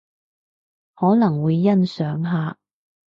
[0.95, 2.57] 可能會欣賞下